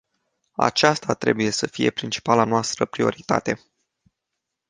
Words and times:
Aceasta 0.57 1.13
trebuie 1.13 1.49
să 1.51 1.67
fie 1.67 1.89
principala 1.91 2.43
noastră 2.43 2.85
prioritate. 2.85 3.59